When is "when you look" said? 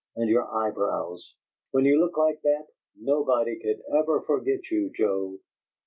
1.69-2.17